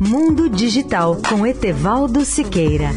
[0.00, 2.90] Mundo Digital com Etevaldo Siqueira.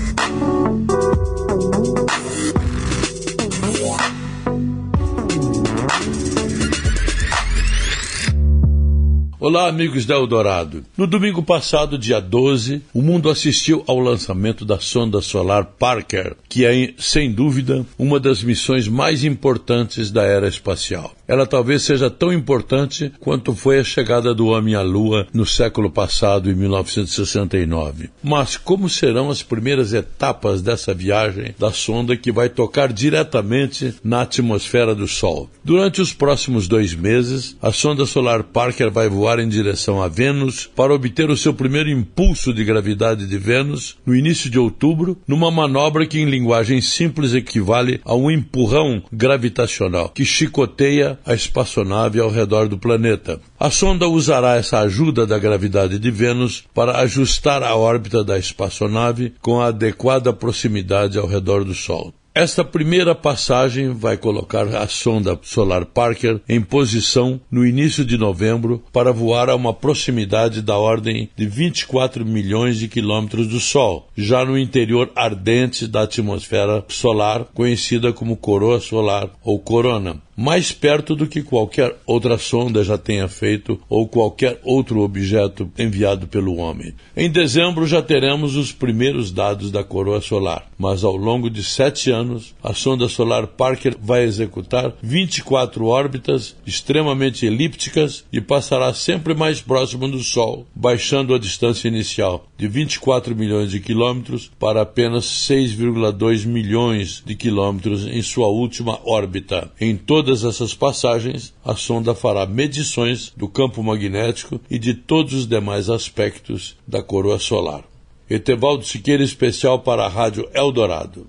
[9.40, 10.84] Olá, amigos da Eldorado.
[10.98, 16.66] No domingo passado, dia 12, o mundo assistiu ao lançamento da sonda solar Parker, que
[16.66, 21.14] é, sem dúvida, uma das missões mais importantes da era espacial.
[21.30, 25.92] Ela talvez seja tão importante quanto foi a chegada do homem à Lua no século
[25.92, 28.10] passado, em 1969.
[28.24, 34.22] Mas como serão as primeiras etapas dessa viagem da sonda que vai tocar diretamente na
[34.22, 35.48] atmosfera do Sol?
[35.64, 40.68] Durante os próximos dois meses, a sonda solar Parker vai voar em direção a Vênus
[40.76, 45.52] para obter o seu primeiro impulso de gravidade de Vênus no início de outubro, numa
[45.52, 52.30] manobra que, em linguagem simples, equivale a um empurrão gravitacional que chicoteia a espaçonave ao
[52.30, 53.40] redor do planeta.
[53.60, 59.34] A sonda usará essa ajuda da gravidade de Vênus para ajustar a órbita da espaçonave
[59.42, 62.14] com a adequada proximidade ao redor do Sol.
[62.34, 68.84] Esta primeira passagem vai colocar a sonda solar Parker em posição no início de novembro
[68.94, 74.46] para voar a uma proximidade da ordem de 24 milhões de quilômetros do Sol, já
[74.46, 81.28] no interior ardente da atmosfera solar, conhecida como coroa solar ou corona mais perto do
[81.28, 86.94] que qualquer outra sonda já tenha feito ou qualquer outro objeto enviado pelo homem.
[87.14, 92.10] Em dezembro já teremos os primeiros dados da coroa solar, mas ao longo de sete
[92.10, 99.62] anos, a sonda solar Parker vai executar 24 órbitas extremamente elípticas e passará sempre mais
[99.62, 106.46] próximo do Sol, baixando a distância inicial de 24 milhões de quilômetros para apenas 6,2
[106.46, 109.72] milhões de quilômetros em sua última órbita.
[109.82, 115.34] Em toda todas essas passagens, a sonda fará medições do campo magnético e de todos
[115.34, 117.86] os demais aspectos da coroa solar.
[118.30, 121.26] Etevaldo Siqueira, especial para a Rádio Eldorado.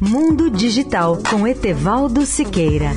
[0.00, 2.92] Mundo Digital com Etevaldo Siqueira.